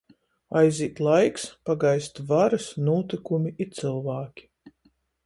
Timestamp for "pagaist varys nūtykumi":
1.69-3.53